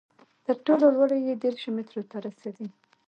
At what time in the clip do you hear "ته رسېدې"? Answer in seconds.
2.11-2.67